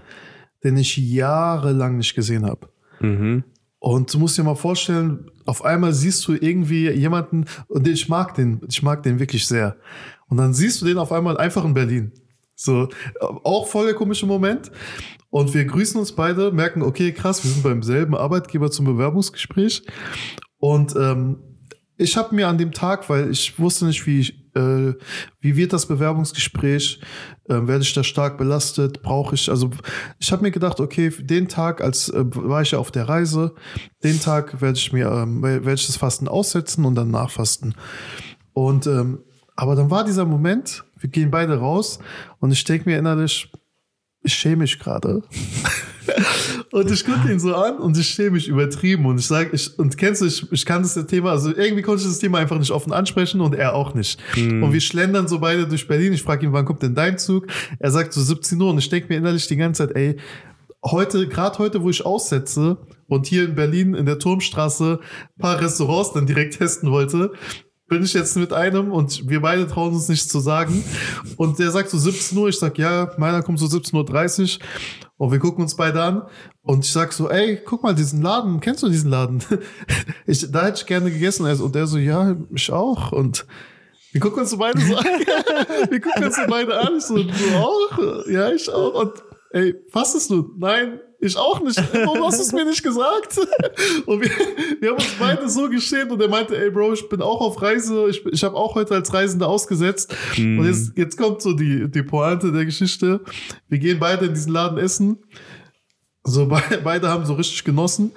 den 0.65 0.77
ich 0.77 0.97
jahrelang 0.97 1.97
nicht 1.99 2.15
gesehen 2.15 2.45
habe. 2.45 2.69
Mhm. 3.01 3.45
Und 3.79 4.13
du 4.13 4.19
musst 4.19 4.39
dir 4.39 4.43
mal 4.43 4.55
vorstellen, 4.55 5.31
auf 5.45 5.65
einmal 5.65 5.93
siehst 5.93 6.27
du 6.27 6.33
irgendwie 6.33 6.91
jemanden, 6.91 7.45
und 7.69 7.87
ich 7.87 8.09
mag 8.09 8.35
den, 8.35 8.61
ich 8.69 8.83
mag 8.83 9.03
den 9.03 9.19
wirklich 9.19 9.47
sehr. 9.47 9.77
Und 10.29 10.39
dann 10.39 10.55
siehst 10.55 10.81
du 10.81 10.87
den 10.87 10.99
auf 10.99 11.13
einmal 11.13 11.37
einfach 11.37 11.65
in 11.65 11.75
Berlin. 11.75 12.13
So, 12.55 12.89
auch 13.21 13.69
voll 13.69 13.87
der 13.87 13.95
komische 13.95 14.27
Moment. 14.27 14.73
Und 15.29 15.53
wir 15.53 15.65
grüßen 15.67 16.01
uns 16.01 16.13
beide, 16.13 16.51
merken, 16.53 16.83
okay, 16.83 17.13
krass, 17.13 17.45
wir 17.45 17.51
sind 17.51 17.63
beim 17.63 17.83
selben 17.83 18.17
Arbeitgeber 18.17 18.71
zum 18.71 18.87
Bewerbungsgespräch. 18.87 19.83
Und 20.59 20.97
ähm, 20.97 21.39
ich 21.99 22.17
habe 22.17 22.35
mir 22.35 22.49
an 22.49 22.59
dem 22.59 22.73
Tag, 22.73 23.09
weil 23.11 23.31
ich 23.31 23.59
wusste 23.59 23.87
nicht, 23.87 24.07
wie, 24.07 24.21
ich, 24.21 24.46
äh, 24.57 24.95
wie 25.41 25.57
wird 25.57 25.73
das 25.73 25.87
Bewerbungsgespräch, 25.87 27.01
äh, 27.49 27.55
werde 27.55 27.83
ich 27.83 27.93
da 27.93 28.03
stark 28.03 28.39
belastet, 28.39 29.03
brauche 29.03 29.35
ich, 29.35 29.51
also 29.51 29.71
ich 30.19 30.33
habe 30.33 30.43
mir 30.43 30.51
gedacht, 30.51 30.81
okay, 30.81 31.11
den 31.11 31.49
Tag, 31.49 31.83
als 31.83 32.09
äh, 32.09 32.25
war 32.35 32.63
ich 32.63 32.73
ja 32.73 32.79
auf 32.79 32.91
der 32.91 33.09
Reise, 33.09 33.55
den 34.03 34.21
Tag 34.21 34.61
werde 34.61 34.79
ich 34.79 34.93
mir, 34.93 35.09
ähm, 35.11 35.43
werde 35.43 35.75
ich 35.75 35.87
das 35.87 35.97
Fasten 35.97 36.29
aussetzen 36.29 36.85
und 36.85 36.95
dann 36.95 37.11
nachfasten. 37.11 37.75
Und 38.53 38.87
ähm, 38.87 39.21
aber 39.55 39.75
dann 39.75 39.91
war 39.91 40.05
dieser 40.05 40.27
Moment, 40.27 40.85
wir 40.99 41.09
gehen 41.09 41.31
beide 41.31 41.59
raus 41.59 41.99
und 42.41 42.53
ich 42.53 42.65
denke 42.65 42.89
mir 42.89 42.99
innerlich, 42.99 43.51
ich 44.23 44.35
schäme 44.35 44.57
mich 44.57 44.79
gerade. 44.79 45.23
und 46.73 46.91
ich 46.91 47.05
gucke 47.05 47.31
ihn 47.31 47.39
so 47.39 47.55
an 47.55 47.79
und 47.79 47.97
ich 47.99 48.09
schäme 48.09 48.33
mich 48.33 48.49
übertrieben 48.49 49.07
und 49.07 49.19
ich 49.19 49.27
sage, 49.27 49.51
ich, 49.53 49.79
und 49.79 49.97
kennst 49.97 50.23
du, 50.23 50.27
ich, 50.27 50.51
ich 50.53 50.65
kann 50.65 50.83
das 50.83 50.95
Thema, 51.07 51.31
also 51.31 51.51
irgendwie 51.55 51.83
konnte 51.83 52.03
ich 52.03 52.09
das 52.09 52.19
Thema 52.19 52.39
einfach 52.39 52.59
nicht 52.59 52.71
offen 52.71 52.93
ansprechen 52.93 53.41
und 53.41 53.55
er 53.55 53.75
auch 53.75 53.95
nicht. 53.95 54.21
Und 54.63 54.73
wir 54.73 54.81
schlendern 54.81 55.29
so 55.29 55.39
beide 55.39 55.67
durch 55.67 55.89
Berlin. 55.89 56.13
Ich 56.13 56.23
frage 56.23 56.47
ihn, 56.47 56.53
wann 56.53 56.65
kommt 56.65 56.83
denn 56.83 56.95
dein 56.95 57.19
Zug? 57.19 57.47
Er 57.79 57.91
sagt 57.91 58.13
so 58.13 58.23
17 58.23 58.61
Uhr 58.61 58.71
und 58.71 58.79
ich 58.79 58.89
denke 58.89 59.09
mir 59.09 59.17
innerlich 59.17 59.47
die 59.47 59.57
ganze 59.57 59.87
Zeit, 59.87 59.97
ey, 59.97 60.17
heute, 60.85 61.29
gerade 61.29 61.59
heute, 61.59 61.83
wo 61.83 61.91
ich 61.91 62.05
aussetze 62.05 62.79
und 63.09 63.27
hier 63.27 63.45
in 63.45 63.55
Berlin 63.55 63.95
in 63.95 64.07
der 64.07 64.19
Turmstraße 64.19 65.01
ein 65.01 65.41
paar 65.41 65.61
Restaurants 65.61 66.13
dann 66.13 66.27
direkt 66.27 66.59
testen 66.59 66.91
wollte, 66.91 67.33
bin 67.89 68.03
ich 68.03 68.15
jetzt 68.15 68.37
mit 68.37 68.53
einem 68.53 68.91
und 68.91 69.29
wir 69.29 69.41
beide 69.41 69.67
trauen 69.67 69.95
uns 69.95 70.09
nichts 70.09 70.29
zu 70.29 70.41
sagen. 70.41 70.85
Und 71.37 71.59
der 71.59 71.71
sagt 71.71 71.91
so 71.91 71.99
17 71.99 72.37
Uhr, 72.37 72.49
ich 72.49 72.59
sag, 72.59 72.79
ja, 72.79 73.13
meiner 73.17 73.43
kommt 73.43 73.59
so 73.59 73.67
17.30 73.67 74.59
Uhr. 74.59 74.67
Und 75.19 75.33
wir 75.33 75.39
gucken 75.39 75.63
uns 75.63 75.77
beide 75.77 76.03
an 76.03 76.23
und 76.63 76.85
ich 76.85 76.93
sag 76.93 77.13
so, 77.13 77.31
ey, 77.31 77.59
guck 77.65 77.83
mal, 77.83 77.95
diesen 77.95 78.21
Laden, 78.23 78.61
kennst 78.61 78.83
du 78.83 78.89
diesen 78.89 79.11
Laden? 79.11 79.43
Ich, 80.29 80.51
da 80.51 80.65
hätte 80.65 80.81
ich 80.81 80.87
gerne 80.87 81.11
gegessen. 81.11 81.47
Und 81.47 81.75
der 81.77 81.87
so, 81.87 81.99
ja, 81.99 82.37
ich 82.53 82.73
auch. 82.73 83.13
Und 83.13 83.47
wir 84.11 84.21
gucken 84.21 84.41
uns 84.41 84.51
so 84.51 84.57
beide 84.57 84.81
so 84.81 84.97
an. 84.97 85.05
Wir 85.91 86.01
gucken 86.01 86.25
uns 86.25 86.37
so 86.37 86.43
beide 86.49 86.81
an. 86.81 86.97
Ich 86.97 87.05
so, 87.05 87.17
du 87.17 87.31
auch? 87.55 88.27
Ja, 88.29 88.51
ich 88.51 88.69
auch. 88.69 88.95
Und 88.95 89.13
ey, 89.51 89.75
fastest 89.91 90.31
du? 90.31 90.53
Nein, 90.57 90.99
ich 91.21 91.37
auch 91.37 91.61
nicht. 91.61 91.83
Warum 91.93 92.25
hast 92.25 92.39
du 92.39 92.43
es 92.43 92.53
mir 92.53 92.65
nicht 92.65 92.83
gesagt? 92.83 93.39
Und 94.07 94.21
wir, 94.21 94.31
wir 94.81 94.91
haben 94.91 94.97
uns 94.97 95.15
beide 95.19 95.49
so 95.49 95.69
geschämt 95.69 96.11
und 96.11 96.21
er 96.21 96.29
meinte, 96.29 96.57
ey 96.57 96.71
Bro, 96.71 96.93
ich 96.95 97.09
bin 97.09 97.23
auch 97.23 97.41
auf 97.41 97.61
Reise. 97.61 98.09
Ich, 98.09 98.25
ich 98.27 98.45
habe 98.45 98.57
auch 98.57 98.75
heute 98.75 98.95
als 98.95 99.13
Reisender 99.13 99.49
ausgesetzt. 99.49 100.15
Und 100.37 100.65
jetzt, 100.65 100.93
jetzt 100.97 101.17
kommt 101.17 101.43
so 101.43 101.53
die, 101.53 101.91
die 101.91 102.03
Pointe 102.03 102.53
der 102.53 102.65
Geschichte. 102.65 103.21
Wir 103.69 103.79
gehen 103.79 103.99
beide 103.99 104.27
in 104.27 104.35
diesen 104.35 104.53
Laden 104.53 104.79
essen. 104.79 105.19
So, 106.25 106.47
be 106.47 106.61
beide 106.85 107.09
haben 107.09 107.25
so 107.25 107.35
richtig 107.35 107.65
genossen 107.65 108.13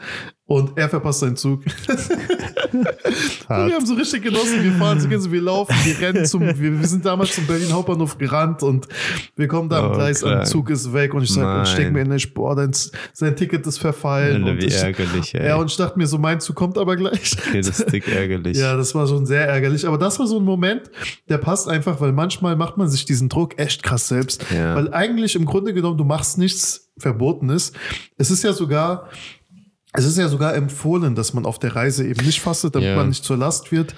und 0.49 0.75
er 0.75 0.89
verpasst 0.89 1.19
seinen 1.19 1.35
Zug. 1.35 1.61
Wir 3.47 3.75
haben 3.75 3.85
so 3.85 3.93
richtig 3.93 4.23
genossen, 4.23 4.63
wir 4.63 4.71
fahren 4.73 4.99
so, 4.99 5.31
wir 5.31 5.41
laufen, 5.41 5.75
wir 5.83 5.99
rennen 5.99 6.25
zum, 6.25 6.41
wir, 6.41 6.79
wir 6.79 6.87
sind 6.87 7.03
damals 7.03 7.33
zum 7.33 7.47
Berlin 7.47 7.71
Hauptbahnhof 7.73 8.17
gerannt 8.17 8.61
und 8.61 8.87
wir 9.35 9.47
kommen 9.47 9.69
da 9.69 9.79
am 9.79 9.91
Oh, 9.91 9.93
Gleis 9.95 10.23
an, 10.23 10.31
klar. 10.31 10.45
Zug 10.45 10.69
ist 10.69 10.93
weg 10.93 11.13
und 11.15 11.23
ich 11.23 11.33
sag, 11.33 11.57
und 11.57 11.67
ich 11.67 11.73
denke 11.73 11.93
mir 11.93 11.99
Nein. 12.03 12.13
nicht, 12.15 12.33
boah, 12.33 12.55
dein, 12.55 12.71
sein 13.13 13.35
Ticket 13.35 13.65
ist 13.65 13.79
verfallen. 13.79 14.43
Und 14.43 14.61
wie 14.61 14.65
ich, 14.65 14.75
ärgerlich, 14.75 15.33
ey. 15.33 15.47
ja, 15.47 15.55
und 15.55 15.71
ich 15.71 15.77
dachte 15.77 15.97
mir 15.97 16.05
so, 16.05 16.19
mein 16.19 16.39
Zug 16.39 16.55
kommt 16.55 16.77
aber 16.77 16.95
gleich. 16.95 17.35
Okay, 17.47 17.61
das 17.61 17.79
ist 17.79 17.91
dick 17.91 18.07
ärgerlich. 18.07 18.57
Ja, 18.57 18.75
das 18.77 18.93
war 18.93 19.07
schon 19.07 19.25
sehr 19.25 19.47
ärgerlich. 19.47 19.87
Aber 19.87 19.97
das 19.97 20.19
war 20.19 20.27
so 20.27 20.37
ein 20.39 20.45
Moment, 20.45 20.91
der 21.27 21.39
passt 21.39 21.67
einfach, 21.67 22.01
weil 22.01 22.11
manchmal 22.11 22.55
macht 22.55 22.77
man 22.77 22.87
sich 22.87 23.05
diesen 23.05 23.29
Druck 23.29 23.57
echt 23.57 23.81
krass 23.81 24.07
selbst. 24.07 24.45
Ja. 24.53 24.75
Weil 24.75 24.93
eigentlich 24.93 25.35
im 25.35 25.45
Grunde 25.45 25.73
genommen, 25.73 25.97
du 25.97 26.03
machst 26.03 26.37
nichts 26.37 26.89
Verbotenes. 26.97 27.71
Es 28.17 28.29
ist 28.29 28.43
ja 28.43 28.53
sogar, 28.53 29.09
es 29.93 30.05
ist 30.05 30.17
ja 30.17 30.27
sogar 30.27 30.55
empfohlen, 30.55 31.15
dass 31.15 31.34
man 31.34 31.46
auf 31.46 31.60
der 31.60 31.75
Reise 31.75 32.05
eben 32.08 32.25
nicht 32.25 32.41
fastet, 32.41 32.75
damit 32.75 32.89
Ja. 32.89 32.96
man 32.96 33.10
nicht 33.10 33.24
zur 33.24 33.38
Last 33.38 33.72
wird. 33.72 33.96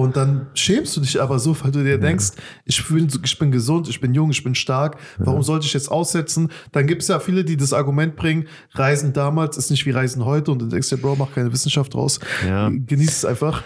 Und 0.00 0.16
dann 0.16 0.46
schämst 0.54 0.96
du 0.96 1.02
dich 1.02 1.20
aber 1.20 1.38
so, 1.38 1.54
weil 1.62 1.72
du 1.72 1.84
dir 1.84 1.98
denkst, 1.98 2.28
ich 2.64 2.88
bin, 2.88 3.06
ich 3.22 3.38
bin 3.38 3.52
gesund, 3.52 3.86
ich 3.86 4.00
bin 4.00 4.14
jung, 4.14 4.30
ich 4.30 4.42
bin 4.42 4.54
stark, 4.54 4.96
warum 5.18 5.42
sollte 5.42 5.66
ich 5.66 5.74
jetzt 5.74 5.90
aussetzen? 5.90 6.50
Dann 6.72 6.86
gibt 6.86 7.02
es 7.02 7.08
ja 7.08 7.20
viele, 7.20 7.44
die 7.44 7.58
das 7.58 7.74
Argument 7.74 8.16
bringen, 8.16 8.46
Reisen 8.72 9.12
damals 9.12 9.58
ist 9.58 9.70
nicht 9.70 9.84
wie 9.84 9.90
Reisen 9.90 10.24
heute 10.24 10.52
und 10.52 10.60
du 10.62 10.66
denkst 10.66 10.88
dir, 10.88 10.96
Bro, 10.96 11.16
mach 11.16 11.34
keine 11.34 11.52
Wissenschaft 11.52 11.92
draus. 11.92 12.18
Ja. 12.48 12.70
Genieß 12.70 13.10
es 13.10 13.24
einfach. 13.26 13.62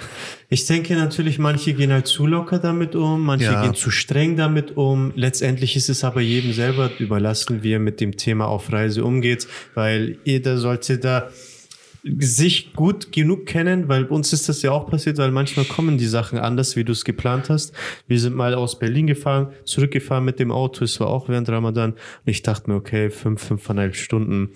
Ich 0.49 0.67
denke 0.67 0.97
natürlich, 0.97 1.39
manche 1.39 1.73
gehen 1.73 1.93
halt 1.93 2.09
zu 2.09 2.27
locker 2.27 2.59
damit 2.59 2.97
um, 2.97 3.23
manche 3.23 3.45
Ja. 3.53 3.63
gehen 3.63 3.75
zu 3.75 3.93
streng 3.93 4.37
damit 4.37 4.77
um. 4.77 5.13
Letztendlich 5.15 5.77
ist 5.77 5.89
es 5.89 6.03
aber 6.03 6.21
jedem 6.21 6.53
selber 6.53 6.91
überlassen, 6.99 7.63
wie 7.63 7.75
er 7.75 7.79
mit 7.79 8.01
dem 8.01 8.17
Thema 8.17 8.47
auf 8.47 8.73
Reise 8.73 9.05
umgeht, 9.05 9.47
weil 9.75 10.19
jeder 10.25 10.59
sollte 10.59 10.99
da 10.99 11.29
sich 12.19 12.75
gut 12.75 13.13
genug 13.13 13.47
kennen, 13.47 13.89
weil 13.89 14.05
uns 14.05 14.33
ist 14.35 14.49
das 14.49 14.61
ja 14.61 14.73
auch 14.73 14.87
passiert, 14.87 15.17
weil 15.17 15.31
manchmal 15.31 15.65
kommen 15.65 15.97
die 15.97 16.07
Sachen 16.07 16.39
anders, 16.39 16.77
wie 16.77 16.85
du 16.85 16.93
es 16.93 17.05
geplant 17.05 17.49
hast. 17.49 17.75
Wir 18.07 18.21
sind 18.21 18.37
mal 18.37 18.55
aus 18.55 18.79
Berlin 18.79 19.07
gefahren, 19.07 19.53
zurückgefahren 19.65 20.25
mit 20.25 20.39
dem 20.39 20.53
Auto, 20.53 20.85
es 20.85 21.01
war 21.01 21.09
auch 21.09 21.29
während 21.31 21.49
Ramadan. 21.49 21.93
Und 21.93 21.99
ich 22.25 22.43
dachte 22.43 22.71
mir, 22.71 22.77
okay, 22.77 23.09
fünf, 23.09 23.43
fünfeinhalb 23.43 23.97
Stunden 23.97 24.51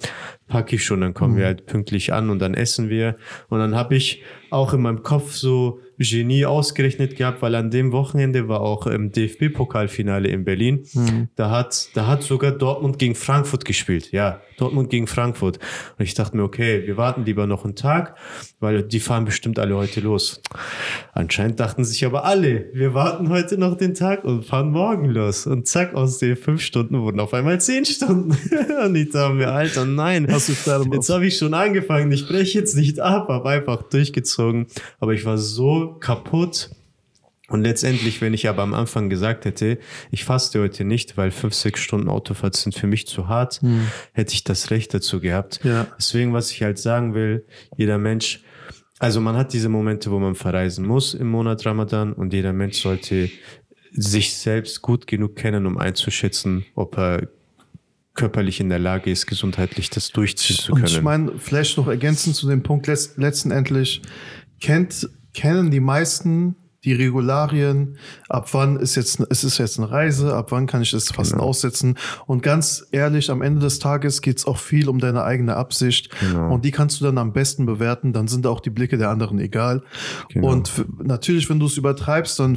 packe 0.46 0.76
ich 0.76 0.84
schon, 0.84 1.00
dann 1.00 1.14
kommen 1.14 1.36
wir 1.36 1.46
halt 1.46 1.64
pünktlich 1.64 2.12
an 2.12 2.28
und 2.28 2.38
dann 2.38 2.52
essen 2.52 2.90
wir. 2.90 3.16
Und 3.48 3.60
dann 3.60 3.74
habe 3.74 3.96
ich 3.96 4.22
auch 4.50 4.74
in 4.74 4.82
meinem 4.82 5.02
Kopf 5.02 5.32
so 5.32 5.80
Genie 5.98 6.46
ausgerechnet 6.46 7.16
gehabt, 7.16 7.42
weil 7.42 7.54
an 7.54 7.70
dem 7.70 7.92
Wochenende 7.92 8.48
war 8.48 8.60
auch 8.60 8.86
im 8.86 9.10
DFB-Pokalfinale 9.10 10.28
in 10.28 10.44
Berlin. 10.44 10.84
Da 11.34 11.50
hat, 11.50 11.88
da 11.94 12.06
hat 12.06 12.22
sogar 12.22 12.52
Dortmund 12.52 12.98
gegen 12.98 13.14
Frankfurt 13.14 13.64
gespielt. 13.64 14.12
Ja, 14.12 14.40
Dortmund 14.58 14.90
gegen 14.90 15.06
Frankfurt. 15.06 15.58
Und 15.98 16.04
ich 16.04 16.14
dachte 16.14 16.36
mir, 16.36 16.42
okay, 16.44 16.86
wir 16.86 16.96
warten 16.96 17.24
lieber 17.24 17.46
noch 17.46 17.64
einen 17.64 17.74
Tag, 17.74 18.16
weil 18.60 18.82
die 18.82 19.00
fahren 19.00 19.24
bestimmt 19.24 19.58
alle 19.58 19.76
heute 19.76 20.00
los. 20.00 20.40
Anscheinend 21.12 21.58
dachten 21.58 21.84
sich 21.84 22.04
aber 22.04 22.24
alle, 22.24 22.66
wir 22.72 22.94
warten 22.94 23.28
heute 23.28 23.58
noch 23.58 23.76
den 23.76 23.94
Tag 23.94 24.24
und 24.24 24.44
fahren 24.44 24.70
morgen 24.70 25.06
los. 25.06 25.46
Und 25.46 25.66
zack, 25.66 25.94
aus 25.94 26.18
den 26.18 26.36
fünf 26.36 26.60
Stunden 26.60 27.00
wurden 27.00 27.20
auf 27.20 27.34
einmal 27.34 27.60
zehn 27.60 27.84
Stunden. 27.84 28.30
und 28.84 28.94
ich 28.94 29.10
dachte 29.10 29.34
mir, 29.34 29.48
Alter, 29.48 29.84
nein. 29.84 30.26
Jetzt 30.28 31.10
habe 31.10 31.26
ich 31.26 31.38
schon 31.38 31.54
angefangen, 31.54 32.12
ich 32.12 32.26
breche 32.26 32.58
jetzt 32.58 32.76
nicht 32.76 33.00
ab, 33.00 33.28
habe 33.28 33.48
einfach 33.48 33.82
durchgezogen. 33.84 34.66
Aber 35.00 35.12
ich 35.12 35.24
war 35.24 35.38
so 35.38 35.87
kaputt. 35.88 36.70
Und 37.48 37.62
letztendlich, 37.62 38.20
wenn 38.20 38.34
ich 38.34 38.46
aber 38.46 38.62
am 38.62 38.74
Anfang 38.74 39.08
gesagt 39.08 39.46
hätte, 39.46 39.78
ich 40.10 40.24
faste 40.24 40.60
heute 40.60 40.84
nicht, 40.84 41.16
weil 41.16 41.30
fünf, 41.30 41.54
sechs 41.54 41.80
Stunden 41.80 42.10
Autofahrt 42.10 42.54
sind 42.54 42.74
für 42.74 42.86
mich 42.86 43.06
zu 43.06 43.26
hart, 43.28 43.60
hätte 44.12 44.34
ich 44.34 44.44
das 44.44 44.70
Recht 44.70 44.92
dazu 44.92 45.18
gehabt. 45.18 45.60
Ja. 45.64 45.86
Deswegen, 45.98 46.34
was 46.34 46.50
ich 46.50 46.62
halt 46.62 46.78
sagen 46.78 47.14
will, 47.14 47.46
jeder 47.78 47.96
Mensch, 47.96 48.42
also 48.98 49.22
man 49.22 49.34
hat 49.36 49.54
diese 49.54 49.70
Momente, 49.70 50.10
wo 50.10 50.18
man 50.18 50.34
verreisen 50.34 50.86
muss 50.86 51.14
im 51.14 51.28
Monat 51.28 51.64
Ramadan 51.64 52.12
und 52.12 52.34
jeder 52.34 52.52
Mensch 52.52 52.82
sollte 52.82 53.30
sich 53.92 54.34
selbst 54.34 54.82
gut 54.82 55.06
genug 55.06 55.36
kennen, 55.36 55.64
um 55.64 55.78
einzuschätzen, 55.78 56.66
ob 56.74 56.98
er 56.98 57.28
körperlich 58.14 58.60
in 58.60 58.68
der 58.68 58.80
Lage 58.80 59.10
ist, 59.10 59.26
gesundheitlich 59.26 59.90
das 59.90 60.10
durchziehen 60.10 60.56
zu 60.56 60.72
Und 60.72 60.82
können. 60.82 60.92
ich 60.92 61.02
meine, 61.02 61.38
vielleicht 61.38 61.78
noch 61.78 61.86
ergänzend 61.86 62.34
zu 62.36 62.48
dem 62.48 62.62
Punkt, 62.62 62.88
letzt, 62.88 63.16
letztendlich 63.16 64.02
kennt, 64.60 65.08
kennen 65.38 65.70
die 65.70 65.80
meisten 65.80 66.56
die 66.84 66.92
Regularien, 66.92 67.96
ab 68.28 68.48
wann 68.52 68.76
ist 68.76 68.94
jetzt, 68.94 69.20
es 69.30 69.42
ist 69.42 69.58
jetzt 69.58 69.78
eine 69.78 69.90
Reise, 69.90 70.34
ab 70.34 70.52
wann 70.52 70.66
kann 70.66 70.80
ich 70.80 70.92
das 70.92 71.10
Fasten 71.10 71.36
Genau. 71.38 71.48
aussetzen. 71.48 71.96
Und 72.26 72.42
ganz 72.42 72.86
ehrlich, 72.92 73.30
am 73.30 73.42
Ende 73.42 73.60
des 73.60 73.80
Tages 73.80 74.22
geht 74.22 74.38
es 74.38 74.46
auch 74.46 74.58
viel 74.58 74.88
um 74.88 74.98
deine 75.00 75.24
eigene 75.24 75.56
Absicht. 75.56 76.10
Genau. 76.20 76.54
Und 76.54 76.64
die 76.64 76.70
kannst 76.70 77.00
du 77.00 77.04
dann 77.04 77.18
am 77.18 77.32
besten 77.32 77.66
bewerten, 77.66 78.12
dann 78.12 78.28
sind 78.28 78.46
auch 78.46 78.60
die 78.60 78.70
Blicke 78.70 78.96
der 78.96 79.10
anderen 79.10 79.40
egal. 79.40 79.82
Genau. 80.32 80.52
Und 80.52 80.84
natürlich, 81.02 81.50
wenn 81.50 81.58
du 81.58 81.66
es 81.66 81.76
übertreibst, 81.76 82.38
dann 82.38 82.56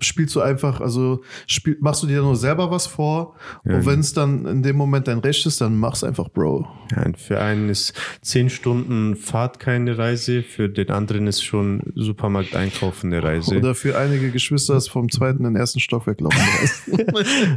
spielst 0.00 0.34
du 0.36 0.40
einfach, 0.42 0.80
also 0.80 1.22
spiel, 1.46 1.78
machst 1.80 2.02
du 2.02 2.06
dir 2.06 2.20
nur 2.20 2.36
selber 2.36 2.70
was 2.70 2.86
vor. 2.86 3.36
Und 3.64 3.86
wenn 3.86 4.00
es 4.00 4.12
dann 4.12 4.44
in 4.46 4.62
dem 4.62 4.76
Moment 4.76 5.08
dein 5.08 5.18
Recht 5.20 5.46
ist, 5.46 5.60
dann 5.62 5.76
mach's 5.78 6.04
einfach, 6.04 6.28
Bro. 6.28 6.66
Ja, 6.94 7.04
für 7.16 7.40
einen 7.40 7.70
ist 7.70 7.94
zehn 8.20 8.50
Stunden 8.50 9.16
Fahrt 9.16 9.60
keine 9.60 9.96
Reise, 9.96 10.42
für 10.42 10.68
den 10.68 10.90
anderen 10.90 11.26
ist 11.26 11.42
schon 11.42 11.82
Supermarkt 11.94 12.54
einkaufen 12.54 13.12
eine 13.12 13.22
Reise. 13.22 13.61
Oder 13.62 13.74
für 13.74 13.96
einige 13.96 14.30
Geschwister 14.30 14.76
ist 14.76 14.88
vom 14.88 15.10
zweiten 15.10 15.38
in 15.38 15.54
den 15.54 15.56
ersten 15.56 15.80
Stock 15.80 16.06
weglaufen. 16.06 16.40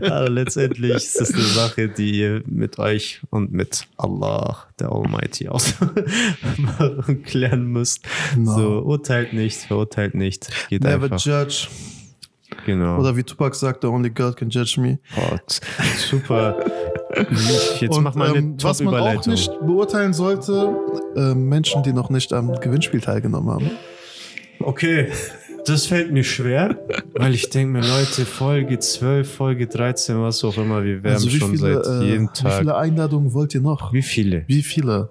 Aber 0.01 0.29
letztendlich 0.29 0.93
ist 0.93 1.19
das 1.19 1.33
eine 1.33 1.43
Sache, 1.43 1.89
die 1.89 2.19
ihr 2.19 2.43
mit 2.45 2.77
euch 2.79 3.21
und 3.29 3.51
mit 3.51 3.87
Allah, 3.97 4.67
der 4.79 4.91
Almighty, 4.91 5.49
aus 5.49 5.73
klären 7.25 7.65
müsst. 7.65 8.03
Genau. 8.35 8.55
So, 8.55 8.81
urteilt 8.81 9.33
nicht, 9.33 9.57
verurteilt 9.57 10.13
nicht. 10.15 10.49
Geht 10.69 10.83
Never 10.83 11.05
einfach. 11.05 11.19
judge. 11.19 11.67
Genau. 12.65 12.99
Oder 12.99 13.15
wie 13.17 13.23
Tupac 13.23 13.55
sagte, 13.55 13.89
only 13.89 14.09
God 14.09 14.37
can 14.37 14.49
judge 14.49 14.79
me. 14.79 14.99
Oh, 15.17 15.37
super. 15.97 16.57
Jetzt 17.79 17.95
Und, 17.95 18.03
mach 18.03 18.15
mal 18.15 18.29
eine 18.29 18.39
ähm, 18.39 18.57
was 18.61 18.81
man 18.81 18.95
auch 18.95 19.25
nicht 19.25 19.51
beurteilen 19.61 20.13
sollte, 20.13 20.75
ähm, 21.15 21.47
Menschen, 21.49 21.83
die 21.83 21.93
noch 21.93 22.09
nicht 22.09 22.33
am 22.33 22.53
Gewinnspiel 22.59 23.01
teilgenommen 23.01 23.49
haben. 23.49 23.71
Okay, 24.59 25.11
das 25.65 25.85
fällt 25.87 26.11
mir 26.11 26.23
schwer, 26.23 26.77
weil 27.13 27.33
ich 27.33 27.49
denke 27.49 27.79
mir, 27.79 27.85
Leute, 27.87 28.25
Folge 28.25 28.79
12, 28.79 29.31
Folge 29.33 29.67
13, 29.67 30.21
was 30.21 30.43
auch 30.43 30.57
immer, 30.57 30.83
wir 30.83 31.03
werden 31.03 31.13
Also 31.15 31.27
wie 31.31 31.37
schon 31.39 31.51
viele, 31.57 31.83
seit 31.83 32.01
äh, 32.01 32.05
jedem 32.05 32.29
wie 32.29 32.33
Tag. 32.33 32.59
viele 32.59 32.75
Einladungen 32.75 33.33
wollt 33.33 33.53
ihr 33.55 33.61
noch? 33.61 33.91
Wie 33.93 34.01
viele? 34.01 34.43
Wie 34.47 34.61
viele? 34.63 35.09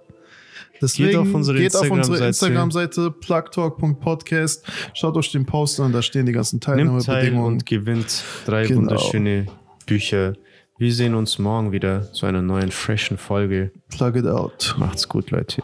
Deswegen 0.83 1.09
Geht 1.11 1.17
auf 1.19 1.33
unsere 1.35 1.63
Instagram-Seite. 1.63 2.25
Instagram-Seite 2.27 3.11
plugtalk.podcast. 3.13 4.65
Schaut 4.93 5.17
euch 5.17 5.31
den 5.33 5.47
Post 5.47 5.81
an, 5.81 5.93
da 5.93 6.03
stehen 6.03 6.27
die 6.27 6.33
ganzen 6.33 6.57
Nimmt 6.57 6.65
teil 6.65 6.77
Teilnahmebedingungen. 6.77 7.53
und 7.55 7.67
gewinnt 7.67 8.23
drei 8.45 8.67
Genau. 8.67 8.81
wunderschöne 8.83 9.47
Bücher. 9.87 10.35
Wir 10.77 10.93
sehen 10.93 11.15
uns 11.15 11.39
morgen 11.39 11.73
wieder 11.73 12.13
zu 12.13 12.27
einer 12.27 12.43
neuen, 12.43 12.71
freshen 12.73 13.17
Folge. 13.17 13.71
Plug 13.97 14.17
it 14.17 14.27
out. 14.27 14.75
Macht's 14.79 15.09
gut, 15.09 15.31
Leute. 15.31 15.63